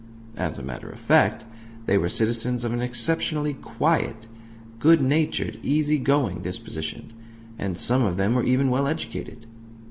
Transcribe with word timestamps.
As 0.35 0.57
a 0.57 0.63
matter 0.63 0.89
of 0.89 0.99
fact, 0.99 1.45
they 1.85 1.95
were 1.95 2.09
citizens 2.09 2.63
of 2.63 2.73
an 2.73 2.81
exceptionally 2.81 3.53
quiet, 3.53 4.27
good 4.79 4.99
natured, 4.99 5.59
easy 5.61 5.99
going 5.99 6.39
disposition; 6.41 7.13
and 7.59 7.77
some 7.77 8.01
of 8.03 8.17
them 8.17 8.33
were 8.33 8.43
even 8.43 8.71
well 8.71 8.87
educated. 8.87 9.45